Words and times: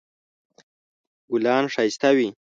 ګلان 1.29 1.65
ښایسته 1.73 2.09
وي 2.17 2.27